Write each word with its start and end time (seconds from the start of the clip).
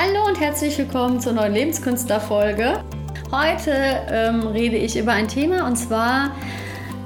Hallo 0.00 0.26
und 0.28 0.38
herzlich 0.38 0.78
willkommen 0.78 1.18
zur 1.18 1.32
neuen 1.32 1.54
Lebenskünstler-Folge. 1.54 2.84
Heute 3.32 3.72
ähm, 4.08 4.46
rede 4.46 4.76
ich 4.76 4.96
über 4.96 5.10
ein 5.10 5.26
Thema 5.26 5.66
und 5.66 5.74
zwar 5.74 6.30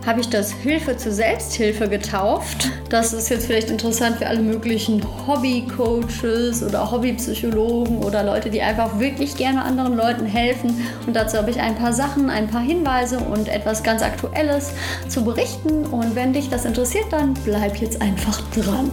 habe 0.04 0.20
ich 0.20 0.28
das 0.28 0.52
Hilfe 0.52 0.98
zur 0.98 1.10
Selbsthilfe 1.10 1.88
getauft. 1.88 2.70
Das 2.90 3.14
ist 3.14 3.30
jetzt 3.30 3.46
vielleicht 3.46 3.70
interessant 3.70 4.18
für 4.18 4.26
alle 4.26 4.40
möglichen 4.40 5.02
Hobby-Coaches 5.26 6.62
oder 6.62 6.90
Hobbypsychologen 6.90 8.00
oder 8.00 8.22
Leute, 8.24 8.50
die 8.50 8.60
einfach 8.60 8.98
wirklich 8.98 9.38
gerne 9.38 9.62
anderen 9.62 9.96
Leuten 9.96 10.26
helfen. 10.26 10.86
Und 11.06 11.16
dazu 11.16 11.38
habe 11.38 11.50
ich 11.50 11.58
ein 11.58 11.76
paar 11.76 11.94
Sachen, 11.94 12.28
ein 12.28 12.48
paar 12.48 12.60
Hinweise 12.60 13.20
und 13.20 13.48
etwas 13.48 13.82
ganz 13.82 14.02
Aktuelles 14.02 14.74
zu 15.08 15.24
berichten. 15.24 15.86
Und 15.86 16.14
wenn 16.14 16.34
dich 16.34 16.50
das 16.50 16.66
interessiert, 16.66 17.06
dann 17.10 17.32
bleib 17.42 17.76
jetzt 17.76 18.02
einfach 18.02 18.42
dran. 18.50 18.90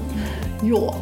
Joa. 0.64 0.96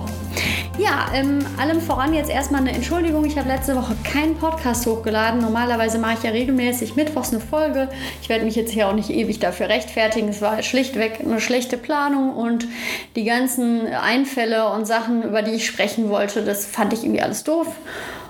Ja, 0.77 1.07
ähm, 1.11 1.39
allem 1.57 1.81
voran 1.81 2.13
jetzt 2.13 2.29
erstmal 2.29 2.61
eine 2.61 2.71
Entschuldigung. 2.71 3.25
Ich 3.25 3.35
habe 3.35 3.49
letzte 3.49 3.75
Woche 3.75 3.95
keinen 4.03 4.35
Podcast 4.35 4.85
hochgeladen. 4.85 5.41
Normalerweise 5.41 5.97
mache 5.97 6.13
ich 6.19 6.23
ja 6.23 6.29
regelmäßig 6.29 6.95
mittwochs 6.95 7.31
eine 7.31 7.39
Folge. 7.39 7.89
Ich 8.21 8.29
werde 8.29 8.45
mich 8.45 8.55
jetzt 8.55 8.71
hier 8.71 8.87
auch 8.87 8.93
nicht 8.93 9.09
ewig 9.09 9.39
dafür 9.39 9.69
rechtfertigen. 9.69 10.29
Es 10.29 10.39
war 10.39 10.61
schlichtweg 10.61 11.19
eine 11.19 11.41
schlechte 11.41 11.77
Planung 11.77 12.35
und 12.35 12.67
die 13.15 13.23
ganzen 13.23 13.87
Einfälle 13.87 14.69
und 14.69 14.85
Sachen, 14.85 15.23
über 15.23 15.41
die 15.41 15.53
ich 15.53 15.65
sprechen 15.65 16.09
wollte, 16.09 16.43
das 16.43 16.67
fand 16.67 16.93
ich 16.93 17.03
irgendwie 17.03 17.23
alles 17.23 17.43
doof. 17.43 17.67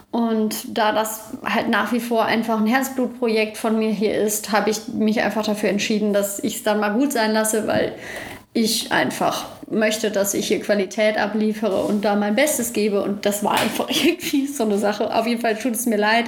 Und 0.10 0.78
da 0.78 0.94
das 0.94 1.34
halt 1.44 1.68
nach 1.68 1.92
wie 1.92 2.00
vor 2.00 2.24
einfach 2.24 2.62
ein 2.62 2.66
Herzblutprojekt 2.66 3.58
von 3.58 3.78
mir 3.78 3.92
hier 3.92 4.16
ist, 4.16 4.54
habe 4.54 4.70
ich 4.70 4.88
mich 4.88 5.22
einfach 5.22 5.44
dafür 5.44 5.70
entschieden, 5.70 6.14
dass 6.14 6.40
ich 6.40 6.56
es 6.56 6.64
dann 6.64 6.80
mal 6.80 6.94
gut 6.94 7.12
sein 7.12 7.34
lasse, 7.34 7.68
weil 7.68 7.94
ich 8.58 8.92
einfach 8.92 9.46
möchte, 9.70 10.10
dass 10.10 10.34
ich 10.34 10.48
hier 10.48 10.60
Qualität 10.60 11.18
abliefere 11.18 11.84
und 11.84 12.04
da 12.04 12.16
mein 12.16 12.36
Bestes 12.36 12.74
gebe. 12.74 13.04
Und 13.04 13.26
das 13.26 13.44
war 13.44 13.52
einfach 13.52 13.88
irgendwie 14.04 14.48
so 14.48 14.64
eine 14.64 14.80
Sache. 14.80 15.14
Auf 15.14 15.28
jeden 15.28 15.42
Fall 15.42 15.56
tut 15.56 15.74
es 15.74 15.86
mir 15.86 15.98
leid. 15.98 16.26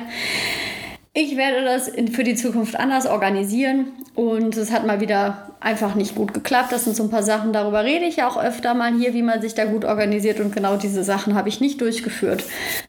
Ich 1.14 1.36
werde 1.36 1.66
das 1.66 1.92
für 2.14 2.24
die 2.24 2.36
Zukunft 2.36 2.76
anders 2.76 3.08
organisieren 3.08 3.88
und 4.14 4.56
es 4.56 4.72
hat 4.72 4.86
mal 4.86 5.02
wieder 5.02 5.56
einfach 5.60 5.96
nicht 5.96 6.14
gut 6.14 6.36
geklappt. 6.36 6.72
Das 6.72 6.84
sind 6.84 6.96
so 6.96 7.04
ein 7.04 7.10
paar 7.10 7.24
Sachen, 7.24 7.52
darüber 7.52 7.84
rede 7.84 8.06
ich 8.06 8.22
auch 8.22 8.38
öfter 8.38 8.76
mal 8.76 8.94
hier, 8.94 9.16
wie 9.16 9.24
man 9.24 9.42
sich 9.42 9.56
da 9.56 9.66
gut 9.66 9.86
organisiert 9.86 10.40
und 10.40 10.54
genau 10.54 10.78
diese 10.78 11.04
Sachen 11.04 11.34
habe 11.34 11.50
ich 11.50 11.62
nicht 11.62 11.82
durchgeführt. 11.82 12.44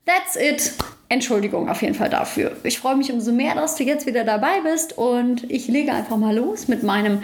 That's 0.05 0.37
it. 0.37 0.75
Entschuldigung 1.09 1.69
auf 1.69 1.81
jeden 1.83 1.95
Fall 1.95 2.11
dafür. 2.11 2.53
Ich 2.63 2.79
freue 2.79 2.95
mich 2.95 3.11
umso 3.11 3.33
mehr, 3.33 3.55
dass 3.55 3.75
du 3.77 3.85
jetzt 3.85 4.07
wieder 4.07 4.23
dabei 4.23 4.61
bist 4.63 4.97
und 4.99 5.51
ich 5.51 5.67
lege 5.67 5.93
einfach 5.93 6.19
mal 6.19 6.37
los 6.37 6.69
mit 6.69 6.83
meinem 6.83 7.23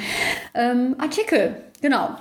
ähm, 0.55 0.97
Artikel. 0.99 1.55
Genau. 1.81 2.17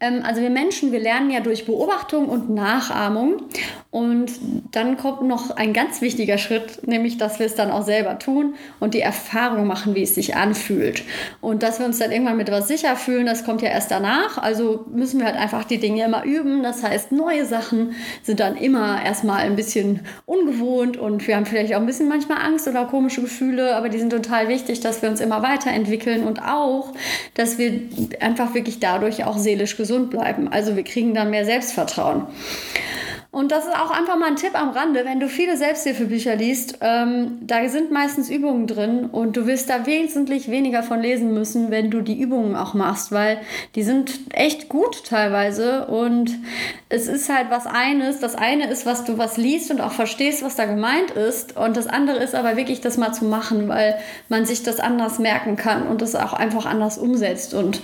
Ähm, 0.00 0.22
also 0.24 0.40
wir 0.40 0.50
Menschen, 0.50 0.92
wir 0.92 1.00
lernen 1.00 1.30
ja 1.30 1.40
durch 1.40 1.66
Beobachtung 1.66 2.28
und 2.28 2.50
Nachahmung. 2.50 3.48
Und 3.94 4.32
dann 4.72 4.96
kommt 4.96 5.22
noch 5.22 5.52
ein 5.52 5.72
ganz 5.72 6.00
wichtiger 6.00 6.36
Schritt, 6.36 6.84
nämlich 6.84 7.16
dass 7.16 7.38
wir 7.38 7.46
es 7.46 7.54
dann 7.54 7.70
auch 7.70 7.84
selber 7.84 8.18
tun 8.18 8.56
und 8.80 8.92
die 8.92 9.00
Erfahrung 9.00 9.68
machen, 9.68 9.94
wie 9.94 10.02
es 10.02 10.16
sich 10.16 10.34
anfühlt. 10.34 11.04
Und 11.40 11.62
dass 11.62 11.78
wir 11.78 11.86
uns 11.86 12.00
dann 12.00 12.10
irgendwann 12.10 12.36
mit 12.36 12.50
was 12.50 12.66
sicher 12.66 12.96
fühlen, 12.96 13.24
das 13.24 13.44
kommt 13.44 13.62
ja 13.62 13.68
erst 13.68 13.92
danach. 13.92 14.36
Also 14.38 14.84
müssen 14.92 15.20
wir 15.20 15.26
halt 15.26 15.36
einfach 15.36 15.62
die 15.62 15.78
Dinge 15.78 16.04
immer 16.06 16.24
üben. 16.24 16.64
Das 16.64 16.82
heißt, 16.82 17.12
neue 17.12 17.46
Sachen 17.46 17.94
sind 18.24 18.40
dann 18.40 18.56
immer 18.56 19.00
erstmal 19.00 19.42
ein 19.42 19.54
bisschen 19.54 20.00
ungewohnt 20.26 20.96
und 20.96 21.24
wir 21.28 21.36
haben 21.36 21.46
vielleicht 21.46 21.72
auch 21.72 21.78
ein 21.78 21.86
bisschen 21.86 22.08
manchmal 22.08 22.38
Angst 22.44 22.66
oder 22.66 22.86
komische 22.86 23.20
Gefühle, 23.20 23.76
aber 23.76 23.90
die 23.90 24.00
sind 24.00 24.10
total 24.10 24.48
wichtig, 24.48 24.80
dass 24.80 25.02
wir 25.02 25.08
uns 25.08 25.20
immer 25.20 25.40
weiterentwickeln 25.44 26.24
und 26.24 26.42
auch, 26.42 26.94
dass 27.34 27.58
wir 27.58 27.82
einfach 28.18 28.54
wirklich 28.54 28.80
dadurch 28.80 29.22
auch 29.22 29.38
seelisch 29.38 29.76
gesund 29.76 30.10
bleiben. 30.10 30.48
Also 30.48 30.74
wir 30.74 30.82
kriegen 30.82 31.14
dann 31.14 31.30
mehr 31.30 31.44
Selbstvertrauen. 31.44 32.24
Und 33.34 33.50
das 33.50 33.64
ist 33.64 33.74
auch 33.74 33.90
einfach 33.90 34.16
mal 34.16 34.28
ein 34.28 34.36
Tipp 34.36 34.54
am 34.54 34.70
Rande, 34.70 35.04
wenn 35.04 35.18
du 35.18 35.28
viele 35.28 35.56
Selbsthilfebücher 35.56 36.36
liest, 36.36 36.78
ähm, 36.80 37.38
da 37.40 37.68
sind 37.68 37.90
meistens 37.90 38.30
Übungen 38.30 38.68
drin 38.68 39.06
und 39.10 39.36
du 39.36 39.48
wirst 39.48 39.68
da 39.68 39.86
wesentlich 39.86 40.48
weniger 40.48 40.84
von 40.84 41.00
lesen 41.00 41.34
müssen, 41.34 41.72
wenn 41.72 41.90
du 41.90 42.00
die 42.00 42.16
Übungen 42.20 42.54
auch 42.54 42.74
machst, 42.74 43.10
weil 43.10 43.40
die 43.74 43.82
sind 43.82 44.20
echt 44.32 44.68
gut 44.68 45.04
teilweise. 45.04 45.86
Und 45.86 46.30
es 46.88 47.08
ist 47.08 47.28
halt 47.28 47.50
was 47.50 47.66
eines. 47.66 48.20
Das 48.20 48.36
eine 48.36 48.70
ist, 48.70 48.86
was 48.86 49.04
du 49.04 49.18
was 49.18 49.36
liest 49.36 49.72
und 49.72 49.80
auch 49.80 49.90
verstehst, 49.90 50.44
was 50.44 50.54
da 50.54 50.64
gemeint 50.66 51.10
ist. 51.10 51.56
Und 51.56 51.76
das 51.76 51.88
andere 51.88 52.18
ist 52.18 52.36
aber 52.36 52.56
wirklich 52.56 52.82
das 52.82 52.98
mal 52.98 53.12
zu 53.12 53.24
machen, 53.24 53.68
weil 53.68 53.98
man 54.28 54.46
sich 54.46 54.62
das 54.62 54.78
anders 54.78 55.18
merken 55.18 55.56
kann 55.56 55.88
und 55.88 56.02
das 56.02 56.14
auch 56.14 56.34
einfach 56.34 56.66
anders 56.66 56.98
umsetzt. 56.98 57.52
Und 57.52 57.80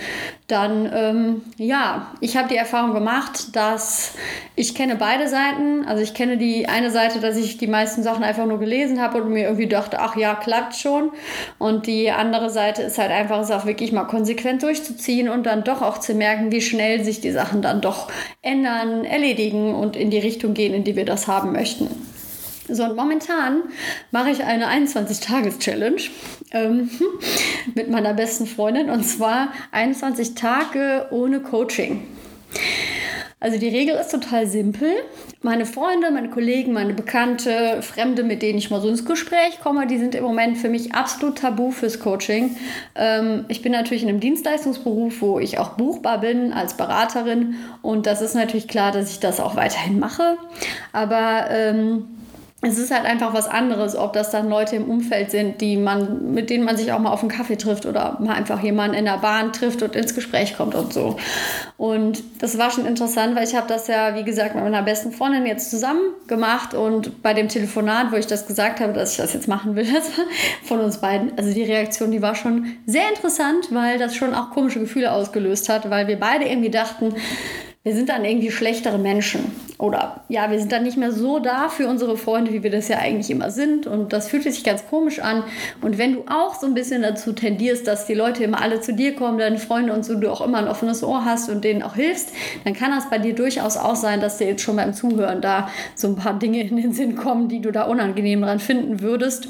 dann, 0.51 0.91
ähm, 0.93 1.43
ja, 1.57 2.13
ich 2.21 2.37
habe 2.37 2.49
die 2.49 2.57
Erfahrung 2.57 2.95
gemacht, 2.95 3.55
dass 3.55 4.15
ich 4.57 4.75
kenne 4.75 4.97
beide 4.97 5.29
Seiten. 5.29 5.85
Also 5.87 6.03
ich 6.03 6.15
kenne 6.15 6.37
die 6.37 6.69
eine 6.69 6.91
Seite, 6.91 7.21
dass 7.21 7.37
ich 7.37 7.59
die 7.59 7.67
meisten 7.67 8.03
Sachen 8.03 8.25
einfach 8.25 8.47
nur 8.47 8.59
gelesen 8.59 9.01
habe 9.01 9.23
und 9.23 9.31
mir 9.31 9.45
irgendwie 9.45 9.69
dachte, 9.69 10.01
ach 10.01 10.17
ja, 10.17 10.35
klappt 10.35 10.77
schon. 10.77 11.11
Und 11.59 11.87
die 11.87 12.11
andere 12.11 12.51
Seite 12.51 12.83
ist 12.83 12.99
halt 12.99 13.11
einfach, 13.11 13.41
es 13.41 13.51
auch 13.51 13.67
wirklich 13.67 13.93
mal 13.93 14.05
konsequent 14.05 14.63
durchzuziehen 14.63 15.29
und 15.29 15.45
dann 15.45 15.65
doch 15.65 15.83
auch 15.83 15.99
zu 15.99 16.15
merken, 16.15 16.53
wie 16.53 16.61
schnell 16.61 17.05
sich 17.05 17.21
die 17.21 17.33
Sachen 17.33 17.63
dann 17.63 17.81
doch 17.81 18.11
ändern, 18.43 19.05
erledigen 19.05 19.75
und 19.75 19.97
in 19.97 20.11
die 20.11 20.19
Richtung 20.19 20.55
gehen, 20.55 20.75
in 20.75 20.85
die 20.85 20.97
wir 20.97 21.05
das 21.05 21.29
haben 21.29 21.53
möchten. 21.53 21.89
So, 22.73 22.85
und 22.85 22.97
momentan 22.97 23.63
mache 24.11 24.31
ich 24.31 24.45
eine 24.45 24.69
21-Tages-Challenge 24.69 26.03
ähm, 26.53 26.91
mit 27.75 27.91
meiner 27.91 28.15
besten 28.15 28.47
Freundin 28.47 28.91
und 28.91 29.05
zwar 29.05 29.49
21 29.73 30.35
Tage 30.35 31.07
ohne 31.11 31.41
Coaching. 31.41 32.07
Also 33.43 33.59
die 33.59 33.69
Regel 33.69 33.95
ist 33.95 34.11
total 34.11 34.47
simpel. 34.47 34.93
Meine 35.41 35.65
Freunde, 35.65 36.11
meine 36.11 36.29
Kollegen, 36.29 36.75
meine 36.75 36.93
Bekannte, 36.93 37.81
Fremde, 37.81 38.23
mit 38.23 38.43
denen 38.43 38.59
ich 38.59 38.71
mal 38.71 38.83
so 38.83 38.89
ins 38.91 39.07
Gespräch 39.07 39.61
komme, 39.63 39.87
die 39.87 39.97
sind 39.97 40.15
im 40.15 40.23
Moment 40.23 40.59
für 40.59 40.69
mich 40.69 40.95
absolut 40.95 41.39
tabu 41.39 41.71
fürs 41.71 42.01
Coaching. 42.01 42.57
Ähm, 42.95 43.47
ich 43.49 43.63
bin 43.63 43.73
natürlich 43.73 44.03
in 44.03 44.11
einem 44.11 44.21
Dienstleistungsberuf, 44.21 45.23
wo 45.23 45.39
ich 45.39 45.59
auch 45.59 45.71
buchbar 45.71 46.21
bin 46.21 46.53
als 46.53 46.75
Beraterin 46.75 47.55
und 47.81 48.07
das 48.07 48.21
ist 48.21 48.35
natürlich 48.35 48.69
klar, 48.69 48.93
dass 48.93 49.11
ich 49.11 49.21
das 49.21 49.41
auch 49.41 49.57
weiterhin 49.57 49.99
mache. 49.99 50.37
Aber 50.93 51.47
ähm, 51.49 52.20
es 52.63 52.77
ist 52.77 52.91
halt 52.91 53.07
einfach 53.07 53.33
was 53.33 53.49
anderes, 53.49 53.97
ob 53.97 54.13
das 54.13 54.31
dann 54.31 54.51
Leute 54.51 54.77
im 54.77 54.85
Umfeld 54.91 55.31
sind, 55.31 55.63
die 55.63 55.79
man, 55.79 56.33
mit 56.33 56.51
denen 56.51 56.65
man 56.65 56.77
sich 56.77 56.93
auch 56.93 56.99
mal 56.99 57.11
auf 57.11 57.21
einen 57.21 57.31
Kaffee 57.31 57.57
trifft 57.57 57.87
oder 57.87 58.19
mal 58.21 58.35
einfach 58.35 58.63
jemanden 58.63 58.97
in 58.97 59.07
der 59.07 59.17
Bahn 59.17 59.55
trifft 59.55 59.83
und 59.83 59.97
ins 59.97 60.15
Gespräch 60.15 60.59
kommt 60.59 60.75
und 60.75 60.93
so. 60.93 61.17
Und 61.79 62.23
das 62.39 62.59
war 62.59 62.71
schon 62.71 62.85
interessant, 62.85 63.35
weil 63.35 63.45
ich 63.45 63.55
habe 63.55 63.67
das 63.67 63.87
ja, 63.87 64.15
wie 64.15 64.25
gesagt, 64.25 64.55
mit 64.55 64.63
meiner 64.63 64.83
besten 64.83 65.11
Freundin 65.11 65.47
jetzt 65.47 65.71
zusammen 65.71 66.03
gemacht 66.27 66.75
und 66.75 67.23
bei 67.23 67.33
dem 67.33 67.49
Telefonat, 67.49 68.13
wo 68.13 68.17
ich 68.17 68.27
das 68.27 68.47
gesagt 68.47 68.81
habe, 68.81 68.93
dass 68.93 69.13
ich 69.13 69.17
das 69.17 69.33
jetzt 69.33 69.49
machen 69.49 69.75
will, 69.75 69.85
das 69.95 70.19
war 70.19 70.27
von 70.65 70.81
uns 70.81 70.99
beiden, 70.99 71.33
also 71.39 71.55
die 71.55 71.63
Reaktion, 71.63 72.11
die 72.11 72.21
war 72.21 72.35
schon 72.35 72.77
sehr 72.85 73.09
interessant, 73.09 73.69
weil 73.71 73.99
das 73.99 74.15
schon 74.15 74.35
auch 74.35 74.51
komische 74.51 74.81
Gefühle 74.81 75.13
ausgelöst 75.13 75.71
hat, 75.71 75.89
weil 75.89 76.09
wir 76.09 76.21
beide 76.21 76.45
irgendwie 76.45 76.71
dachten, 76.71 77.15
wir 77.83 77.95
sind 77.95 78.11
dann 78.11 78.27
irgendwie 78.27 78.51
schlechtere 78.51 78.99
Menschen. 78.99 79.53
Oder 79.79 80.23
ja, 80.29 80.51
wir 80.51 80.59
sind 80.59 80.71
dann 80.71 80.83
nicht 80.83 80.99
mehr 80.99 81.13
so 81.13 81.39
da 81.39 81.71
für 81.71 81.89
unsere 81.89 82.19
Freunde, 82.19 82.53
wie 82.53 82.63
wir 82.63 82.71
das 82.71 82.89
ja 82.89 82.99
eigentlich 82.99 83.31
immer 83.31 83.51
sind. 83.51 83.87
Und 83.87 84.13
das 84.13 84.29
fühlt 84.29 84.43
sich 84.43 84.63
ganz 84.63 84.87
komisch 84.87 85.21
an. 85.21 85.45
Und 85.81 85.97
wenn 85.97 86.13
du 86.13 86.25
auch 86.29 86.55
so 86.61 86.67
ein 86.67 86.75
bisschen 86.75 87.01
dazu 87.01 87.33
tendierst, 87.33 87.87
dass 87.87 88.07
die 88.07 88.13
Leute 88.13 88.45
immer 88.45 88.61
alle 88.61 88.83
zu 88.83 88.93
dir 88.93 89.15
kommen, 89.15 89.39
deine 89.39 89.57
Freunde 89.57 89.95
und 89.95 90.05
so, 90.05 90.15
du 90.15 90.31
auch 90.31 90.43
immer 90.43 90.59
ein 90.59 90.69
offenes 90.69 91.03
Ohr 91.03 91.25
hast 91.25 91.49
und 91.49 91.65
denen 91.65 91.83
auch 91.83 91.95
hilfst, 91.95 92.35
dann 92.65 92.75
kann 92.75 92.91
das 92.91 93.09
bei 93.09 93.19
dir 93.19 93.35
durchaus 93.35 93.79
auch 93.79 93.97
sein, 93.97 94.21
dass 94.21 94.37
dir 94.37 94.49
jetzt 94.49 94.61
schon 94.63 94.77
beim 94.77 94.93
Zuhören 94.93 95.41
da 95.41 95.71
so 95.95 96.09
ein 96.09 96.17
paar 96.17 96.39
Dinge 96.39 96.61
in 96.61 96.77
den 96.77 96.93
Sinn 96.93 97.17
kommen, 97.17 97.49
die 97.49 97.63
du 97.63 97.73
da 97.73 97.85
unangenehm 97.85 98.43
dran 98.43 98.59
finden 98.59 99.01
würdest. 99.01 99.49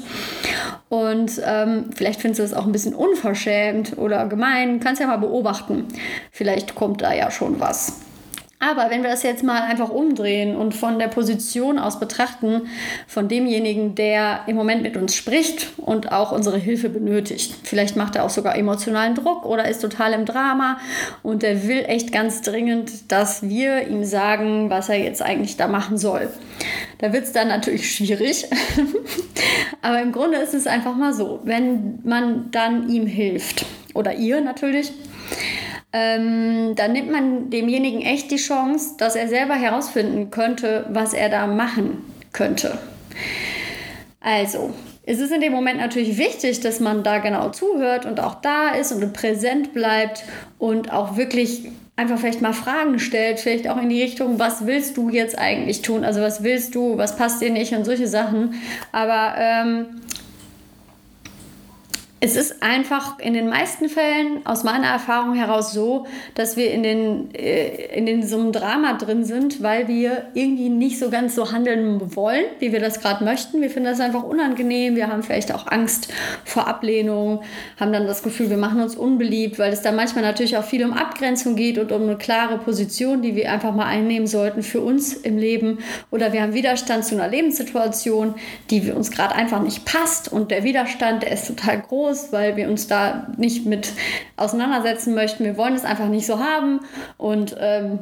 Und 0.87 1.41
ähm, 1.45 1.89
vielleicht 1.93 2.21
findest 2.21 2.39
du 2.39 2.43
das 2.43 2.53
auch 2.53 2.65
ein 2.65 2.71
bisschen 2.71 2.95
unverschämt 2.95 3.97
oder 3.97 4.25
gemein. 4.27 4.79
Kannst 4.79 5.01
ja 5.01 5.07
mal 5.07 5.17
beobachten. 5.17 5.89
Vielleicht 6.31 6.75
kommt 6.75 7.01
da 7.01 7.13
ja 7.13 7.29
schon 7.29 7.59
was. 7.59 7.99
Aber 8.61 8.91
wenn 8.91 9.01
wir 9.01 9.09
das 9.09 9.23
jetzt 9.23 9.43
mal 9.43 9.63
einfach 9.63 9.89
umdrehen 9.89 10.55
und 10.55 10.75
von 10.75 10.99
der 10.99 11.07
Position 11.07 11.79
aus 11.79 11.99
betrachten, 11.99 12.67
von 13.07 13.27
demjenigen, 13.27 13.95
der 13.95 14.41
im 14.45 14.55
Moment 14.55 14.83
mit 14.83 14.95
uns 14.97 15.15
spricht 15.15 15.69
und 15.77 16.11
auch 16.11 16.31
unsere 16.31 16.59
Hilfe 16.59 16.89
benötigt. 16.89 17.55
Vielleicht 17.63 17.95
macht 17.95 18.15
er 18.15 18.23
auch 18.23 18.29
sogar 18.29 18.55
emotionalen 18.55 19.15
Druck 19.15 19.47
oder 19.47 19.67
ist 19.67 19.81
total 19.81 20.13
im 20.13 20.25
Drama 20.25 20.77
und 21.23 21.41
der 21.41 21.67
will 21.67 21.85
echt 21.87 22.11
ganz 22.11 22.43
dringend, 22.43 23.11
dass 23.11 23.41
wir 23.41 23.87
ihm 23.87 24.03
sagen, 24.03 24.69
was 24.69 24.89
er 24.89 24.99
jetzt 24.99 25.23
eigentlich 25.23 25.57
da 25.57 25.67
machen 25.67 25.97
soll. 25.97 26.29
Da 26.99 27.11
wird 27.13 27.23
es 27.23 27.31
dann 27.31 27.47
natürlich 27.47 27.95
schwierig. 27.95 28.45
Aber 29.81 29.99
im 29.99 30.11
Grunde 30.11 30.37
ist 30.37 30.53
es 30.53 30.67
einfach 30.67 30.95
mal 30.95 31.15
so, 31.15 31.39
wenn 31.45 31.99
man 32.03 32.51
dann 32.51 32.89
ihm 32.89 33.07
hilft 33.07 33.65
oder 33.95 34.13
ihr 34.13 34.39
natürlich, 34.39 34.93
ähm, 35.93 36.73
dann 36.75 36.93
nimmt 36.93 37.11
man 37.11 37.49
demjenigen 37.49 38.01
echt 38.01 38.31
die 38.31 38.37
Chance, 38.37 38.95
dass 38.97 39.15
er 39.15 39.27
selber 39.27 39.55
herausfinden 39.55 40.31
könnte, 40.31 40.85
was 40.89 41.13
er 41.13 41.29
da 41.29 41.47
machen 41.47 42.03
könnte. 42.31 42.77
Also, 44.21 44.73
es 45.03 45.19
ist 45.19 45.31
in 45.31 45.41
dem 45.41 45.51
Moment 45.51 45.79
natürlich 45.79 46.17
wichtig, 46.17 46.59
dass 46.59 46.79
man 46.79 47.03
da 47.03 47.17
genau 47.17 47.49
zuhört 47.49 48.05
und 48.05 48.19
auch 48.19 48.35
da 48.35 48.69
ist 48.69 48.91
und 48.91 49.13
präsent 49.13 49.73
bleibt 49.73 50.23
und 50.59 50.93
auch 50.93 51.17
wirklich 51.17 51.69
einfach 51.95 52.19
vielleicht 52.19 52.41
mal 52.41 52.53
Fragen 52.53 52.99
stellt, 52.99 53.39
vielleicht 53.39 53.67
auch 53.67 53.81
in 53.81 53.89
die 53.89 54.01
Richtung, 54.01 54.39
was 54.39 54.65
willst 54.65 54.97
du 54.97 55.09
jetzt 55.09 55.37
eigentlich 55.37 55.81
tun? 55.81 56.03
Also 56.03 56.21
was 56.21 56.43
willst 56.43 56.75
du, 56.75 56.97
was 56.97 57.17
passt 57.17 57.41
dir 57.41 57.49
nicht 57.49 57.73
und 57.73 57.85
solche 57.85 58.07
Sachen. 58.07 58.55
Aber 58.91 59.35
ähm, 59.37 60.01
es 62.23 62.35
ist 62.35 62.61
einfach 62.61 63.17
in 63.17 63.33
den 63.33 63.49
meisten 63.49 63.89
Fällen 63.89 64.45
aus 64.45 64.63
meiner 64.63 64.85
Erfahrung 64.85 65.33
heraus 65.33 65.73
so, 65.73 66.05
dass 66.35 66.55
wir 66.55 66.71
in, 66.71 66.83
den, 66.83 67.33
äh, 67.33 67.97
in 67.97 68.05
den, 68.05 68.21
so 68.21 68.37
einem 68.37 68.51
Drama 68.51 68.93
drin 68.93 69.25
sind, 69.25 69.63
weil 69.63 69.87
wir 69.87 70.27
irgendwie 70.35 70.69
nicht 70.69 70.99
so 70.99 71.09
ganz 71.09 71.33
so 71.33 71.51
handeln 71.51 72.15
wollen, 72.15 72.45
wie 72.59 72.71
wir 72.71 72.79
das 72.79 73.01
gerade 73.01 73.23
möchten. 73.23 73.59
Wir 73.59 73.71
finden 73.71 73.89
das 73.89 73.99
einfach 73.99 74.21
unangenehm. 74.21 74.95
Wir 74.95 75.07
haben 75.07 75.23
vielleicht 75.23 75.51
auch 75.51 75.65
Angst 75.65 76.13
vor 76.45 76.67
Ablehnung, 76.67 77.41
haben 77.79 77.91
dann 77.91 78.05
das 78.05 78.21
Gefühl, 78.21 78.51
wir 78.51 78.57
machen 78.57 78.81
uns 78.81 78.95
unbeliebt, 78.95 79.57
weil 79.57 79.73
es 79.73 79.81
da 79.81 79.91
manchmal 79.91 80.23
natürlich 80.23 80.57
auch 80.57 80.63
viel 80.63 80.85
um 80.85 80.93
Abgrenzung 80.93 81.55
geht 81.55 81.79
und 81.79 81.91
um 81.91 82.03
eine 82.03 82.19
klare 82.19 82.59
Position, 82.59 83.23
die 83.23 83.35
wir 83.35 83.51
einfach 83.51 83.73
mal 83.73 83.87
einnehmen 83.87 84.27
sollten 84.27 84.61
für 84.61 84.81
uns 84.81 85.13
im 85.13 85.39
Leben. 85.39 85.79
Oder 86.11 86.33
wir 86.33 86.43
haben 86.43 86.53
Widerstand 86.53 87.03
zu 87.03 87.15
einer 87.15 87.29
Lebenssituation, 87.29 88.35
die 88.69 88.91
uns 88.91 89.09
gerade 89.09 89.33
einfach 89.33 89.63
nicht 89.63 89.85
passt 89.85 90.31
und 90.31 90.51
der 90.51 90.63
Widerstand, 90.63 91.23
der 91.23 91.31
ist 91.31 91.47
total 91.47 91.81
groß 91.81 92.10
groß, 92.11 92.31
weil 92.31 92.55
wir 92.55 92.67
uns 92.67 92.87
da 92.87 93.27
nicht 93.37 93.65
mit 93.65 93.91
auseinandersetzen 94.37 95.13
möchten. 95.13 95.43
Wir 95.43 95.57
wollen 95.57 95.75
es 95.75 95.85
einfach 95.85 96.07
nicht 96.07 96.25
so 96.25 96.39
haben 96.39 96.81
und 97.17 97.55
ähm, 97.59 97.99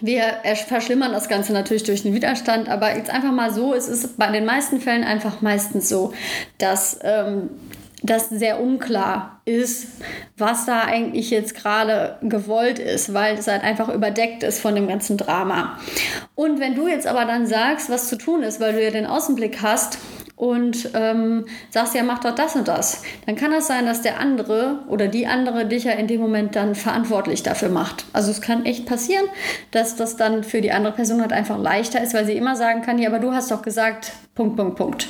wir 0.00 0.24
verschlimmern 0.66 1.12
das 1.12 1.28
Ganze 1.28 1.52
natürlich 1.52 1.84
durch 1.84 2.02
den 2.02 2.14
Widerstand, 2.14 2.68
aber 2.68 2.96
jetzt 2.96 3.10
einfach 3.10 3.32
mal 3.32 3.52
so, 3.52 3.72
es 3.74 3.88
ist 3.88 4.18
bei 4.18 4.30
den 4.30 4.44
meisten 4.44 4.80
Fällen 4.80 5.04
einfach 5.04 5.40
meistens 5.40 5.88
so, 5.88 6.12
dass 6.58 6.98
ähm, 7.02 7.50
das 8.02 8.28
sehr 8.28 8.60
unklar 8.60 9.40
ist, 9.46 9.86
was 10.36 10.66
da 10.66 10.82
eigentlich 10.82 11.30
jetzt 11.30 11.54
gerade 11.54 12.18
gewollt 12.22 12.78
ist, 12.78 13.14
weil 13.14 13.38
es 13.38 13.46
halt 13.46 13.62
einfach 13.62 13.88
überdeckt 13.88 14.42
ist 14.42 14.60
von 14.60 14.74
dem 14.74 14.88
ganzen 14.88 15.16
Drama. 15.16 15.78
Und 16.34 16.60
wenn 16.60 16.74
du 16.74 16.86
jetzt 16.86 17.06
aber 17.06 17.24
dann 17.24 17.46
sagst, 17.46 17.88
was 17.88 18.08
zu 18.08 18.18
tun 18.18 18.42
ist, 18.42 18.60
weil 18.60 18.74
du 18.74 18.84
ja 18.84 18.90
den 18.90 19.06
Außenblick 19.06 19.62
hast, 19.62 19.98
und 20.36 20.90
ähm, 20.94 21.46
sagst, 21.70 21.94
ja, 21.94 22.02
mach 22.02 22.18
doch 22.18 22.34
das 22.34 22.56
und 22.56 22.66
das, 22.66 23.02
dann 23.26 23.36
kann 23.36 23.52
das 23.52 23.68
sein, 23.68 23.86
dass 23.86 24.02
der 24.02 24.18
andere 24.18 24.80
oder 24.88 25.06
die 25.06 25.26
andere 25.26 25.66
dich 25.66 25.84
ja 25.84 25.92
in 25.92 26.08
dem 26.08 26.20
Moment 26.20 26.56
dann 26.56 26.74
verantwortlich 26.74 27.42
dafür 27.42 27.68
macht. 27.68 28.04
Also 28.12 28.30
es 28.30 28.40
kann 28.40 28.64
echt 28.64 28.86
passieren, 28.86 29.26
dass 29.70 29.94
das 29.96 30.16
dann 30.16 30.42
für 30.42 30.60
die 30.60 30.72
andere 30.72 30.92
Person 30.94 31.20
halt 31.20 31.32
einfach 31.32 31.58
leichter 31.58 32.02
ist, 32.02 32.14
weil 32.14 32.26
sie 32.26 32.36
immer 32.36 32.56
sagen 32.56 32.82
kann, 32.82 32.98
ja, 32.98 33.08
aber 33.08 33.20
du 33.20 33.32
hast 33.32 33.50
doch 33.50 33.62
gesagt, 33.62 34.12
Punkt, 34.34 34.56
Punkt, 34.56 34.76
Punkt. 34.76 35.08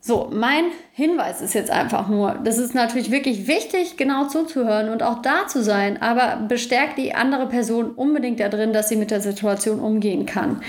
So, 0.00 0.28
mein 0.32 0.64
Hinweis 0.94 1.40
ist 1.40 1.54
jetzt 1.54 1.70
einfach 1.70 2.08
nur, 2.08 2.38
das 2.44 2.58
ist 2.58 2.74
natürlich 2.74 3.10
wirklich 3.10 3.46
wichtig, 3.46 3.96
genau 3.96 4.26
zuzuhören 4.28 4.90
und 4.90 5.02
auch 5.02 5.22
da 5.22 5.46
zu 5.46 5.62
sein, 5.62 6.02
aber 6.02 6.44
bestärkt 6.46 6.98
die 6.98 7.14
andere 7.14 7.48
Person 7.48 7.92
unbedingt 7.92 8.40
darin, 8.40 8.74
dass 8.74 8.90
sie 8.90 8.96
mit 8.96 9.10
der 9.10 9.22
Situation 9.22 9.80
umgehen 9.80 10.26
kann. 10.26 10.60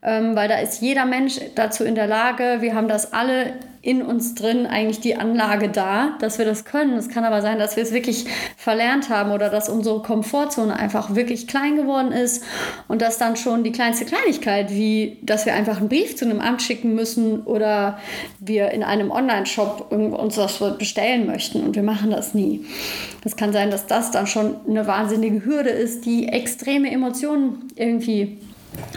Ähm, 0.00 0.36
weil 0.36 0.48
da 0.48 0.60
ist 0.60 0.82
jeder 0.82 1.04
Mensch 1.04 1.40
dazu 1.56 1.82
in 1.82 1.96
der 1.96 2.06
Lage, 2.06 2.58
wir 2.60 2.76
haben 2.76 2.86
das 2.86 3.12
alle 3.12 3.54
in 3.82 4.00
uns 4.00 4.36
drin 4.36 4.66
eigentlich 4.66 5.00
die 5.00 5.16
Anlage 5.16 5.68
da, 5.68 6.16
dass 6.20 6.38
wir 6.38 6.44
das 6.44 6.64
können. 6.64 6.96
Es 6.96 7.08
kann 7.08 7.24
aber 7.24 7.42
sein, 7.42 7.58
dass 7.58 7.74
wir 7.74 7.82
es 7.82 7.92
wirklich 7.92 8.26
verlernt 8.56 9.10
haben 9.10 9.32
oder 9.32 9.50
dass 9.50 9.68
unsere 9.68 10.00
Komfortzone 10.00 10.76
einfach 10.76 11.16
wirklich 11.16 11.48
klein 11.48 11.76
geworden 11.76 12.12
ist 12.12 12.44
und 12.86 13.02
dass 13.02 13.18
dann 13.18 13.34
schon 13.34 13.64
die 13.64 13.72
kleinste 13.72 14.04
Kleinigkeit, 14.04 14.70
wie 14.70 15.18
dass 15.22 15.46
wir 15.46 15.54
einfach 15.54 15.78
einen 15.78 15.88
Brief 15.88 16.14
zu 16.16 16.24
einem 16.24 16.40
Amt 16.40 16.62
schicken 16.62 16.94
müssen 16.94 17.42
oder 17.42 17.98
wir 18.38 18.70
in 18.70 18.84
einem 18.84 19.10
Online-Shop 19.10 19.71
uns 19.80 20.36
was 20.36 20.58
bestellen 20.78 21.26
möchten 21.26 21.62
und 21.62 21.76
wir 21.76 21.82
machen 21.82 22.10
das 22.10 22.34
nie. 22.34 22.64
Es 23.24 23.36
kann 23.36 23.52
sein, 23.52 23.70
dass 23.70 23.86
das 23.86 24.10
dann 24.10 24.26
schon 24.26 24.56
eine 24.68 24.86
wahnsinnige 24.86 25.44
Hürde 25.44 25.70
ist, 25.70 26.04
die 26.04 26.28
extreme 26.28 26.90
Emotionen 26.90 27.68
irgendwie 27.76 28.38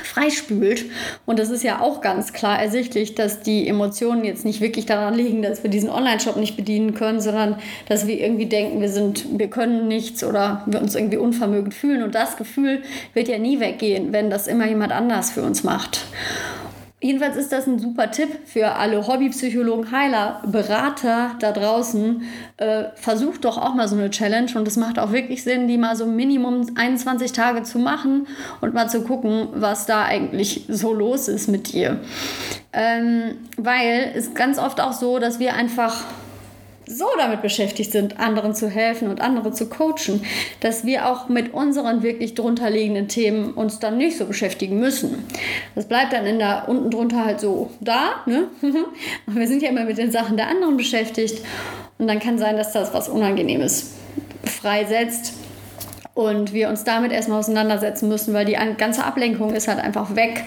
freispült. 0.04 0.86
Und 1.25 1.39
das 1.39 1.50
ist 1.50 1.63
ja 1.63 1.81
auch 1.81 2.01
ganz 2.01 2.33
klar 2.33 2.60
ersichtlich, 2.60 3.16
dass 3.16 3.42
die 3.42 3.68
Emotionen 3.68 4.24
jetzt 4.24 4.45
nicht 4.45 4.62
wirklich 4.62 4.86
daran 4.86 5.13
liegen, 5.13 5.42
dass 5.42 5.63
wir 5.63 5.69
diesen 5.69 5.89
Online-Shop 5.89 6.38
nicht 6.38 6.56
bedienen 6.56 6.94
können, 6.94 7.19
sondern 7.19 7.57
dass 7.89 8.07
wir 8.07 8.19
irgendwie 8.19 8.45
denken, 8.45 8.81
wir 8.81 8.89
sind, 8.89 9.38
wir 9.38 9.50
können 9.50 9.88
nichts 9.88 10.24
oder 10.24 10.63
wir 10.66 10.81
uns 10.81 10.95
irgendwie 10.95 11.18
unvermögend 11.18 11.74
fühlen. 11.74 12.04
Und 12.04 12.16
das 12.16 12.38
Gefühl 12.38 12.83
wird 13.13 13.28
ja 13.28 13.38
nie 13.38 13.60
weggehen, 13.60 14.13
wenn 14.13 14.30
das 14.30 14.48
immer 14.48 14.68
jemand 14.68 14.92
anders 14.92 15.31
für 15.31 15.44
uns 15.44 15.63
macht. 15.63 16.06
Jedenfalls 17.06 17.38
ist 17.38 17.52
das 17.52 17.68
ein 17.68 17.78
super 17.78 18.10
Tipp 18.10 18.30
für 18.48 18.72
alle 18.78 19.06
Hobbypsychologen, 19.06 19.92
Heiler, 19.92 20.42
Berater 20.48 21.36
da 21.40 21.52
draußen. 21.52 22.24
Äh, 22.57 22.86
versucht 22.96 23.46
doch 23.46 23.60
auch 23.60 23.75
mal 23.75 23.88
so 23.88 23.96
eine 23.96 24.10
Challenge 24.10 24.50
und 24.56 24.68
es 24.68 24.75
macht 24.75 24.98
auch 24.98 25.12
wirklich 25.12 25.44
Sinn, 25.44 25.68
die 25.68 25.78
mal 25.78 25.96
so 25.96 26.07
Minimum 26.07 26.66
21 26.74 27.31
Tage 27.31 27.62
zu 27.62 27.78
machen 27.78 28.25
und 28.60 28.74
mal 28.74 28.90
zu 28.90 29.04
gucken, 29.04 29.50
was 29.54 29.86
da 29.86 30.04
eigentlich 30.04 30.66
so 30.68 30.96
los 30.96 31.28
ist 31.28 31.48
mit 31.48 31.74
dir. 31.74 32.00
Ähm, 32.74 33.36
weil 33.56 34.12
es 34.16 34.34
ganz 34.34 34.57
oft 34.57 34.81
auch 34.81 34.94
so, 34.94 35.19
dass 35.19 35.38
wir 35.38 35.54
einfach 35.54 36.06
so 36.87 37.05
damit 37.17 37.41
beschäftigt 37.41 37.91
sind, 37.91 38.19
anderen 38.19 38.53
zu 38.53 38.69
helfen 38.69 39.09
und 39.09 39.21
andere 39.21 39.51
zu 39.51 39.67
coachen, 39.67 40.23
dass 40.59 40.85
wir 40.85 41.09
auch 41.09 41.29
mit 41.29 41.53
unseren 41.53 42.03
wirklich 42.03 42.35
drunterliegenden 42.35 43.07
Themen 43.07 43.53
uns 43.53 43.79
dann 43.79 43.97
nicht 43.97 44.17
so 44.17 44.25
beschäftigen 44.25 44.79
müssen. 44.79 45.25
Das 45.73 45.85
bleibt 45.87 46.13
dann 46.13 46.25
in 46.25 46.39
der 46.39 46.65
unten 46.67 46.91
drunter 46.91 47.25
halt 47.25 47.39
so 47.39 47.71
da, 47.79 48.23
ne? 48.25 48.47
Und 48.61 49.35
wir 49.35 49.47
sind 49.47 49.61
ja 49.61 49.69
immer 49.69 49.85
mit 49.85 49.97
den 49.97 50.11
Sachen 50.11 50.37
der 50.37 50.47
anderen 50.47 50.77
beschäftigt 50.77 51.43
und 51.97 52.07
dann 52.07 52.19
kann 52.19 52.37
sein, 52.37 52.57
dass 52.57 52.73
das 52.73 52.93
was 52.93 53.07
Unangenehmes 53.07 53.93
freisetzt 54.43 55.33
und 56.15 56.53
wir 56.53 56.69
uns 56.69 56.85
damit 56.85 57.12
erstmal 57.12 57.39
auseinandersetzen 57.39 58.07
müssen, 58.07 58.33
weil 58.33 58.45
die 58.45 58.57
ganze 58.77 59.03
Ablenkung 59.03 59.53
ist 59.53 59.67
halt 59.67 59.79
einfach 59.79 60.15
weg. 60.15 60.45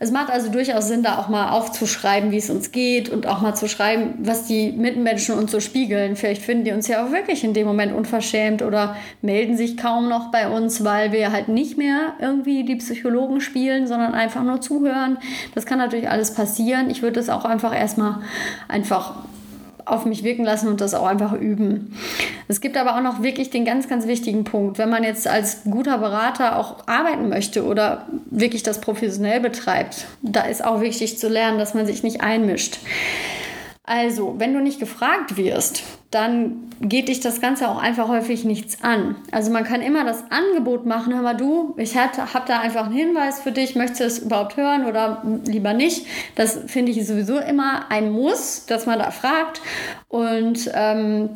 Es 0.00 0.10
macht 0.10 0.30
also 0.30 0.50
durchaus 0.50 0.88
Sinn, 0.88 1.04
da 1.04 1.18
auch 1.18 1.28
mal 1.28 1.50
aufzuschreiben, 1.50 2.32
wie 2.32 2.38
es 2.38 2.50
uns 2.50 2.72
geht 2.72 3.08
und 3.08 3.28
auch 3.28 3.40
mal 3.40 3.54
zu 3.54 3.68
schreiben, 3.68 4.14
was 4.18 4.46
die 4.46 4.72
Mitmenschen 4.72 5.38
uns 5.38 5.52
so 5.52 5.60
spiegeln. 5.60 6.16
Vielleicht 6.16 6.42
finden 6.42 6.64
die 6.64 6.72
uns 6.72 6.88
ja 6.88 7.06
auch 7.06 7.12
wirklich 7.12 7.44
in 7.44 7.54
dem 7.54 7.68
Moment 7.68 7.94
unverschämt 7.94 8.62
oder 8.62 8.96
melden 9.22 9.56
sich 9.56 9.76
kaum 9.76 10.08
noch 10.08 10.32
bei 10.32 10.48
uns, 10.48 10.82
weil 10.82 11.12
wir 11.12 11.30
halt 11.30 11.46
nicht 11.46 11.78
mehr 11.78 12.14
irgendwie 12.20 12.64
die 12.64 12.76
Psychologen 12.76 13.40
spielen, 13.40 13.86
sondern 13.86 14.12
einfach 14.12 14.42
nur 14.42 14.60
zuhören. 14.60 15.18
Das 15.54 15.66
kann 15.66 15.78
natürlich 15.78 16.10
alles 16.10 16.34
passieren. 16.34 16.90
Ich 16.90 17.02
würde 17.02 17.20
das 17.20 17.28
auch 17.28 17.44
einfach 17.44 17.72
erstmal 17.72 18.22
einfach 18.66 19.14
auf 19.86 20.04
mich 20.04 20.24
wirken 20.24 20.44
lassen 20.44 20.68
und 20.68 20.80
das 20.80 20.94
auch 20.94 21.06
einfach 21.06 21.32
üben. 21.32 21.96
Es 22.48 22.60
gibt 22.60 22.76
aber 22.76 22.96
auch 22.96 23.00
noch 23.00 23.22
wirklich 23.22 23.50
den 23.50 23.64
ganz, 23.64 23.88
ganz 23.88 24.06
wichtigen 24.06 24.44
Punkt, 24.44 24.78
wenn 24.78 24.90
man 24.90 25.04
jetzt 25.04 25.26
als 25.26 25.62
guter 25.64 25.98
Berater 25.98 26.58
auch 26.58 26.86
arbeiten 26.86 27.28
möchte 27.28 27.64
oder 27.64 28.06
wirklich 28.30 28.62
das 28.62 28.80
professionell 28.80 29.40
betreibt, 29.40 30.06
da 30.22 30.42
ist 30.42 30.64
auch 30.64 30.80
wichtig 30.80 31.18
zu 31.18 31.28
lernen, 31.28 31.58
dass 31.58 31.74
man 31.74 31.86
sich 31.86 32.02
nicht 32.02 32.20
einmischt. 32.20 32.78
Also, 33.84 34.34
wenn 34.38 34.52
du 34.52 34.60
nicht 34.60 34.80
gefragt 34.80 35.36
wirst, 35.36 35.84
dann 36.16 36.70
geht 36.80 37.08
dich 37.08 37.20
das 37.20 37.42
Ganze 37.42 37.68
auch 37.68 37.76
einfach 37.76 38.08
häufig 38.08 38.44
nichts 38.44 38.82
an. 38.82 39.16
Also 39.32 39.50
man 39.50 39.64
kann 39.64 39.82
immer 39.82 40.04
das 40.04 40.24
Angebot 40.30 40.86
machen, 40.86 41.14
hör 41.14 41.20
mal 41.20 41.36
du, 41.36 41.74
ich 41.76 41.94
habe 41.96 42.44
da 42.46 42.60
einfach 42.60 42.86
einen 42.86 42.94
Hinweis 42.94 43.40
für 43.40 43.52
dich, 43.52 43.76
möchtest 43.76 44.00
du 44.00 44.04
es 44.04 44.18
überhaupt 44.20 44.56
hören 44.56 44.86
oder 44.86 45.22
lieber 45.44 45.74
nicht. 45.74 46.06
Das 46.34 46.58
finde 46.66 46.92
ich 46.92 47.06
sowieso 47.06 47.38
immer 47.38 47.90
ein 47.90 48.10
Muss, 48.10 48.64
dass 48.64 48.86
man 48.86 48.98
da 48.98 49.10
fragt. 49.10 49.60
Und 50.08 50.70
ähm, 50.74 51.28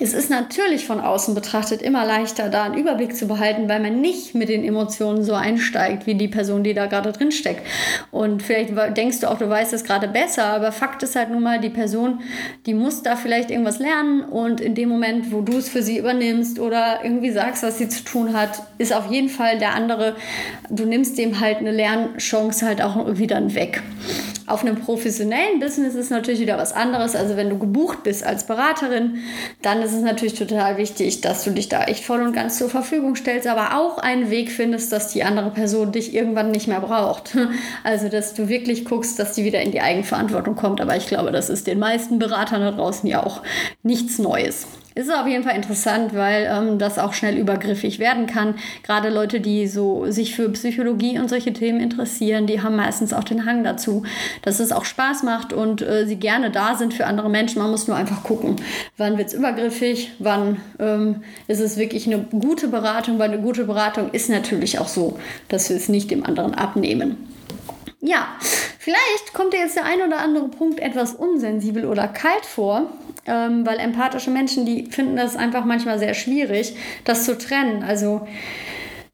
es 0.00 0.14
ist 0.14 0.30
natürlich 0.30 0.86
von 0.86 1.00
außen 1.00 1.34
betrachtet 1.34 1.82
immer 1.82 2.06
leichter, 2.06 2.48
da 2.48 2.64
einen 2.64 2.78
Überblick 2.78 3.14
zu 3.14 3.26
behalten, 3.26 3.68
weil 3.68 3.80
man 3.80 4.00
nicht 4.00 4.34
mit 4.34 4.48
den 4.48 4.64
Emotionen 4.64 5.22
so 5.22 5.34
einsteigt, 5.34 6.06
wie 6.06 6.14
die 6.14 6.28
Person, 6.28 6.64
die 6.64 6.72
da 6.72 6.86
gerade 6.86 7.12
drin 7.12 7.30
steckt. 7.30 7.66
Und 8.10 8.42
vielleicht 8.42 8.72
denkst 8.96 9.20
du 9.20 9.30
auch, 9.30 9.38
du 9.38 9.48
weißt 9.48 9.72
es 9.72 9.84
gerade 9.84 10.08
besser, 10.08 10.44
aber 10.44 10.72
Fakt 10.72 11.02
ist 11.02 11.14
halt 11.14 11.30
nun 11.30 11.42
mal, 11.42 11.60
die 11.60 11.68
Person, 11.70 12.20
die 12.64 12.74
muss 12.74 13.02
da 13.02 13.16
vielleicht 13.16 13.50
irgendwas 13.50 13.78
lernen 13.78 14.22
und 14.22 14.60
in 14.60 14.74
dem 14.74 14.88
Moment, 14.88 15.30
wo 15.30 15.42
du 15.42 15.58
es 15.58 15.68
für 15.68 15.82
sie 15.82 15.98
übernimmst 15.98 16.58
oder 16.58 17.04
irgendwie 17.04 17.30
sagst, 17.30 17.62
was 17.62 17.78
sie 17.78 17.88
zu 17.88 18.02
tun 18.02 18.32
hat, 18.32 18.62
ist 18.78 18.94
auf 18.94 19.10
jeden 19.10 19.28
Fall 19.28 19.58
der 19.58 19.74
andere, 19.74 20.16
du 20.70 20.86
nimmst 20.86 21.18
dem 21.18 21.38
halt 21.38 21.58
eine 21.58 21.70
Lernchance 21.70 22.64
halt 22.64 22.80
auch 22.82 23.06
dann 23.28 23.54
weg. 23.54 23.82
Auf 24.46 24.62
einem 24.62 24.76
professionellen 24.76 25.60
Business 25.60 25.94
ist 25.94 26.10
natürlich 26.10 26.40
wieder 26.40 26.58
was 26.58 26.72
anderes. 26.72 27.14
Also 27.14 27.36
wenn 27.36 27.50
du 27.50 27.58
gebucht 27.58 28.02
bist 28.02 28.24
als 28.24 28.46
Beraterin, 28.46 29.18
dann 29.62 29.82
ist 29.82 29.92
es 29.92 30.02
natürlich 30.02 30.34
total 30.34 30.76
wichtig, 30.76 31.20
dass 31.20 31.44
du 31.44 31.50
dich 31.50 31.68
da 31.68 31.84
echt 31.84 32.04
voll 32.04 32.22
und 32.22 32.32
ganz 32.32 32.58
zur 32.58 32.70
Verfügung 32.70 33.14
stellst, 33.16 33.46
aber 33.46 33.78
auch 33.78 33.98
einen 33.98 34.30
Weg 34.30 34.50
findest, 34.50 34.92
dass 34.92 35.08
die 35.08 35.22
andere 35.22 35.50
Person 35.50 35.92
dich 35.92 36.14
irgendwann 36.14 36.50
nicht 36.50 36.68
mehr 36.68 36.80
braucht. 36.80 37.36
Also 37.84 38.08
dass 38.08 38.34
du 38.34 38.48
wirklich 38.48 38.84
guckst, 38.84 39.18
dass 39.18 39.32
die 39.32 39.44
wieder 39.44 39.60
in 39.60 39.72
die 39.72 39.80
Eigenverantwortung 39.80 40.56
kommt. 40.56 40.80
Aber 40.80 40.96
ich 40.96 41.06
glaube, 41.06 41.32
das 41.32 41.50
ist 41.50 41.66
den 41.66 41.78
meisten 41.78 42.18
Beratern 42.18 42.60
da 42.60 42.70
draußen 42.70 43.08
ja 43.08 43.22
auch 43.24 43.42
nichts 43.82 44.18
Neues. 44.18 44.66
Ist 44.94 45.12
auf 45.12 45.26
jeden 45.26 45.44
Fall 45.44 45.56
interessant, 45.56 46.14
weil 46.14 46.48
ähm, 46.50 46.78
das 46.78 46.98
auch 46.98 47.12
schnell 47.12 47.36
übergriffig 47.38 47.98
werden 47.98 48.26
kann. 48.26 48.56
Gerade 48.82 49.08
Leute, 49.08 49.40
die 49.40 49.66
so 49.66 50.10
sich 50.10 50.34
für 50.34 50.48
Psychologie 50.50 51.18
und 51.18 51.28
solche 51.28 51.52
Themen 51.52 51.80
interessieren, 51.80 52.46
die 52.46 52.62
haben 52.62 52.76
meistens 52.76 53.12
auch 53.12 53.24
den 53.24 53.46
Hang 53.46 53.64
dazu, 53.64 54.04
dass 54.42 54.60
es 54.60 54.72
auch 54.72 54.84
Spaß 54.84 55.22
macht 55.22 55.52
und 55.52 55.82
äh, 55.82 56.06
sie 56.06 56.16
gerne 56.16 56.50
da 56.50 56.74
sind 56.74 56.94
für 56.94 57.06
andere 57.06 57.30
Menschen. 57.30 57.60
Man 57.62 57.70
muss 57.70 57.88
nur 57.88 57.96
einfach 57.96 58.22
gucken, 58.22 58.56
wann 58.96 59.18
wird 59.18 59.28
es 59.28 59.34
übergriffig, 59.34 60.12
wann 60.18 60.60
ähm, 60.78 61.22
ist 61.46 61.60
es 61.60 61.76
wirklich 61.76 62.06
eine 62.06 62.18
gute 62.18 62.68
Beratung, 62.68 63.18
weil 63.18 63.30
eine 63.30 63.42
gute 63.42 63.64
Beratung 63.64 64.10
ist 64.10 64.28
natürlich 64.28 64.78
auch 64.78 64.88
so, 64.88 65.18
dass 65.48 65.68
wir 65.70 65.76
es 65.76 65.88
nicht 65.88 66.10
dem 66.10 66.24
anderen 66.24 66.54
abnehmen. 66.54 67.28
Ja, 68.04 68.26
vielleicht 68.78 69.32
kommt 69.32 69.52
dir 69.52 69.60
jetzt 69.60 69.76
der 69.76 69.84
ein 69.84 70.02
oder 70.02 70.18
andere 70.18 70.48
Punkt 70.48 70.80
etwas 70.80 71.14
unsensibel 71.14 71.86
oder 71.86 72.08
kalt 72.08 72.44
vor, 72.44 72.90
ähm, 73.26 73.66
weil 73.66 73.78
empathische 73.78 74.30
Menschen, 74.30 74.66
die 74.66 74.86
finden 74.86 75.16
das 75.16 75.36
einfach 75.36 75.64
manchmal 75.64 75.98
sehr 75.98 76.14
schwierig, 76.14 76.74
das 77.04 77.24
zu 77.24 77.38
trennen. 77.38 77.82
Also 77.82 78.26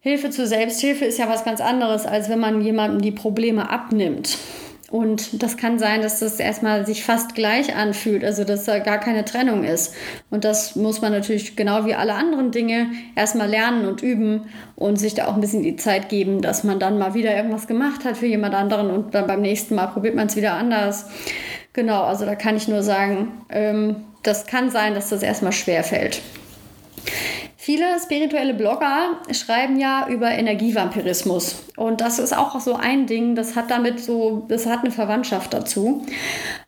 Hilfe 0.01 0.31
zur 0.31 0.47
Selbsthilfe 0.47 1.05
ist 1.05 1.19
ja 1.19 1.29
was 1.29 1.45
ganz 1.45 1.61
anderes, 1.61 2.07
als 2.07 2.29
wenn 2.29 2.39
man 2.39 2.61
jemandem 2.61 3.03
die 3.03 3.13
Probleme 3.13 3.71
abnimmt. 3.71 4.39
Und 4.91 5.43
das 5.43 5.59
kann 5.59 5.79
sein, 5.79 6.01
dass 6.01 6.21
das 6.21 6.41
erstmal 6.41 6.87
sich 6.87 7.05
fast 7.05 7.35
gleich 7.35 7.77
anfühlt, 7.77 8.25
also 8.25 8.45
dass 8.45 8.65
da 8.65 8.79
gar 8.79 8.97
keine 8.99 9.27
Trennung 9.27 9.63
ist. 9.65 9.95
Und 10.31 10.45
das 10.45 10.77
muss 10.77 11.03
man 11.03 11.13
natürlich 11.13 11.57
genau 11.57 11.85
wie 11.85 11.95
alle 11.95 12.15
anderen 12.15 12.53
Dinge 12.53 12.91
erstmal 13.15 13.51
lernen 13.51 13.85
und 13.85 14.03
üben 14.03 14.47
und 14.77 14.97
sich 14.97 15.13
da 15.13 15.27
auch 15.27 15.35
ein 15.35 15.43
bisschen 15.43 15.63
die 15.63 15.77
Zeit 15.77 16.09
geben, 16.09 16.41
dass 16.41 16.65
man 16.65 16.81
dann 16.81 16.99
mal 16.99 17.13
wieder 17.13 17.37
irgendwas 17.37 17.67
gemacht 17.67 18.07
hat 18.07 18.17
für 18.17 18.27
jemand 18.27 18.55
anderen 18.55 18.91
und 18.91 19.15
dann 19.15 19.27
beim 19.27 19.43
nächsten 19.43 19.75
Mal 19.75 19.89
probiert 19.89 20.15
man 20.15 20.29
es 20.29 20.37
wieder 20.37 20.55
anders. 20.55 21.05
Genau, 21.79 22.03
also 22.03 22.27
da 22.27 22.35
kann 22.35 22.57
ich 22.57 22.67
nur 22.67 22.83
sagen, 22.83 23.43
ähm, 23.51 24.05
das 24.25 24.49
kann 24.49 24.69
sein, 24.69 24.95
dass 24.95 25.11
das 25.11 25.23
erstmal 25.23 25.53
schwer 25.53 25.85
fällt. 25.85 26.21
Viele 27.69 28.01
spirituelle 28.03 28.55
Blogger 28.55 29.19
schreiben 29.31 29.79
ja 29.79 30.09
über 30.09 30.31
Energievampirismus. 30.31 31.65
Und 31.77 32.01
das 32.01 32.19
ist 32.19 32.35
auch 32.35 32.59
so 32.61 32.77
ein 32.77 33.05
Ding, 33.05 33.35
das 33.35 33.57
hat 33.57 33.71
damit 33.71 34.01
so, 34.01 34.47
das 34.49 34.65
hat 34.65 34.85
eine 34.85 34.91
Verwandtschaft 34.91 35.53
dazu. 35.53 36.07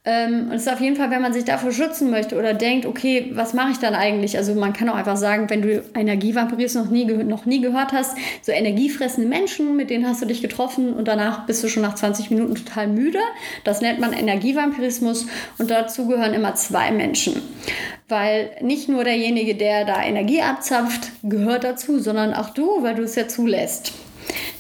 Ähm, 0.05 0.49
und 0.51 0.57
es 0.57 0.67
ist 0.67 0.73
auf 0.73 0.83
jeden 0.83 0.97
Fall, 0.97 1.11
wenn 1.11 1.23
man 1.23 1.33
sich 1.33 1.47
davor 1.47 1.73
schützen 1.73 2.11
möchte 2.11 2.39
oder 2.39 2.53
denkt, 2.53 2.85
okay, 2.85 3.31
was 3.33 3.55
mache 3.55 3.71
ich 3.71 3.79
dann 3.79 3.95
eigentlich? 3.95 4.37
Also 4.37 4.55
man 4.55 4.75
kann 4.75 4.91
auch 4.91 4.95
einfach 4.95 5.17
sagen, 5.17 5.49
wenn 5.49 5.63
du 5.63 5.83
Energievampirismus 5.95 6.85
noch 6.85 6.91
nie, 6.91 7.07
noch 7.07 7.47
nie 7.47 7.63
gehört 7.63 7.93
hast, 7.93 8.19
so 8.43 8.53
energiefressende 8.53 9.27
Menschen, 9.27 9.77
mit 9.77 9.89
denen 9.89 10.07
hast 10.07 10.21
du 10.21 10.27
dich 10.27 10.43
getroffen 10.43 10.93
und 10.93 11.09
danach 11.09 11.47
bist 11.47 11.65
du 11.65 11.69
schon 11.69 11.83
nach 11.83 11.95
20 11.95 12.31
Minuten 12.31 12.57
total 12.57 12.89
müde. 12.89 13.21
Das 13.65 13.81
nennt 13.81 14.01
man 14.01 14.13
Energievampirismus 14.13 15.29
und 15.57 15.71
dazu 15.71 16.07
gehören 16.07 16.35
immer 16.35 16.55
zwei 16.57 16.91
Menschen. 16.91 17.41
Weil 18.11 18.51
nicht 18.61 18.89
nur 18.89 19.05
derjenige, 19.05 19.55
der 19.55 19.85
da 19.85 20.03
Energie 20.03 20.43
abzapft, 20.43 21.13
gehört 21.23 21.65
dazu, 21.65 22.01
sondern 22.01 22.35
auch 22.35 22.51
du, 22.51 22.83
weil 22.83 22.97
du 22.97 23.05
es 23.05 23.15
ja 23.15 23.29
zulässt. 23.29 23.93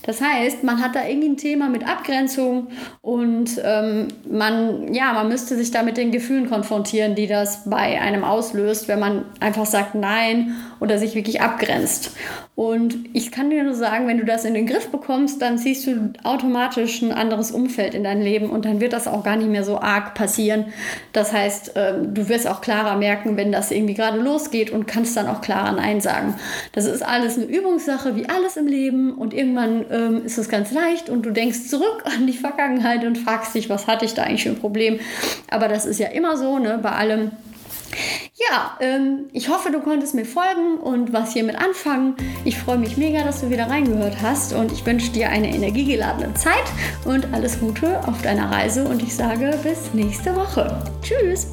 Das 0.02 0.20
heißt, 0.20 0.64
man 0.64 0.82
hat 0.82 0.94
da 0.94 1.06
irgendwie 1.06 1.28
ein 1.28 1.36
Thema 1.36 1.68
mit 1.68 1.86
Abgrenzung 1.86 2.68
und 3.02 3.60
ähm, 3.62 4.08
man, 4.30 4.92
ja, 4.94 5.12
man 5.12 5.28
müsste 5.28 5.56
sich 5.56 5.70
da 5.70 5.82
mit 5.82 5.96
den 5.96 6.10
Gefühlen 6.10 6.48
konfrontieren, 6.48 7.14
die 7.14 7.26
das 7.26 7.68
bei 7.68 8.00
einem 8.00 8.24
auslöst, 8.24 8.88
wenn 8.88 8.98
man 8.98 9.24
einfach 9.40 9.66
sagt 9.66 9.94
Nein 9.94 10.56
oder 10.80 10.98
sich 10.98 11.14
wirklich 11.14 11.40
abgrenzt. 11.42 12.12
Und 12.56 12.94
ich 13.14 13.30
kann 13.30 13.48
dir 13.48 13.64
nur 13.64 13.72
sagen, 13.72 14.06
wenn 14.06 14.18
du 14.18 14.24
das 14.26 14.44
in 14.44 14.52
den 14.52 14.66
Griff 14.66 14.90
bekommst, 14.90 15.40
dann 15.40 15.56
ziehst 15.56 15.86
du 15.86 16.12
automatisch 16.24 17.00
ein 17.00 17.10
anderes 17.10 17.52
Umfeld 17.52 17.94
in 17.94 18.04
dein 18.04 18.20
Leben 18.20 18.50
und 18.50 18.66
dann 18.66 18.80
wird 18.80 18.92
das 18.92 19.08
auch 19.08 19.24
gar 19.24 19.36
nicht 19.36 19.48
mehr 19.48 19.64
so 19.64 19.80
arg 19.80 20.14
passieren. 20.14 20.66
Das 21.14 21.32
heißt, 21.32 21.72
ähm, 21.76 22.12
du 22.12 22.28
wirst 22.28 22.46
auch 22.46 22.60
klarer 22.60 22.96
merken, 22.98 23.38
wenn 23.38 23.50
das 23.50 23.70
irgendwie 23.70 23.94
gerade 23.94 24.18
losgeht 24.18 24.70
und 24.70 24.86
kannst 24.86 25.16
dann 25.16 25.26
auch 25.26 25.40
klarer 25.40 25.72
Nein 25.72 26.02
sagen. 26.02 26.34
Das 26.72 26.84
ist 26.84 27.02
alles 27.02 27.36
eine 27.38 27.46
Übungssache, 27.46 28.14
wie 28.16 28.28
alles 28.28 28.58
im 28.58 28.66
Leben 28.66 29.14
und 29.14 29.32
irgendwann 29.32 29.89
ähm, 29.90 30.24
ist 30.24 30.38
es 30.38 30.48
ganz 30.48 30.72
leicht 30.72 31.08
und 31.08 31.26
du 31.26 31.30
denkst 31.30 31.68
zurück 31.68 32.04
an 32.16 32.26
die 32.26 32.36
Vergangenheit 32.36 33.04
und 33.04 33.18
fragst 33.18 33.54
dich, 33.54 33.68
was 33.68 33.86
hatte 33.86 34.04
ich 34.04 34.14
da 34.14 34.22
eigentlich 34.22 34.44
für 34.44 34.50
ein 34.50 34.58
Problem. 34.58 35.00
Aber 35.50 35.68
das 35.68 35.86
ist 35.86 35.98
ja 35.98 36.08
immer 36.08 36.36
so, 36.36 36.58
ne, 36.58 36.78
bei 36.82 36.92
allem. 36.92 37.32
Ja, 38.50 38.78
ähm, 38.80 39.26
ich 39.32 39.48
hoffe, 39.48 39.70
du 39.72 39.80
konntest 39.80 40.14
mir 40.14 40.24
folgen 40.24 40.78
und 40.80 41.12
was 41.12 41.32
hiermit 41.32 41.56
anfangen. 41.56 42.14
Ich 42.44 42.56
freue 42.56 42.78
mich 42.78 42.96
mega, 42.96 43.24
dass 43.24 43.40
du 43.40 43.50
wieder 43.50 43.68
reingehört 43.68 44.22
hast 44.22 44.54
und 44.54 44.72
ich 44.72 44.86
wünsche 44.86 45.10
dir 45.10 45.28
eine 45.28 45.52
energiegeladene 45.52 46.32
Zeit 46.34 46.64
und 47.04 47.26
alles 47.34 47.58
Gute 47.58 48.00
auf 48.06 48.22
deiner 48.22 48.50
Reise 48.50 48.84
und 48.84 49.02
ich 49.02 49.14
sage 49.14 49.58
bis 49.62 49.92
nächste 49.92 50.34
Woche. 50.36 50.82
Tschüss! 51.02 51.48